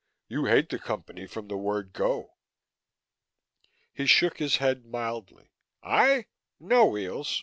[0.27, 2.33] You hate the Company from the word go."
[3.93, 5.51] He shook his head mildly.
[5.83, 6.25] "I?
[6.59, 7.39] No, Weels.